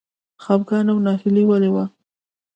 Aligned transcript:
خپګان 0.43 0.85
او 0.91 0.97
ناهیلي 1.05 1.43
ولې 1.47 1.69
وه. 1.73 1.85